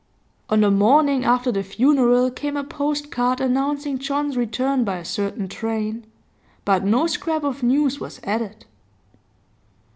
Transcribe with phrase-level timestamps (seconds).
[0.49, 5.47] On the morning after the funeral came a postcard announcing John's return by a certain
[5.47, 6.07] train,
[6.65, 8.65] but no scrap of news was added.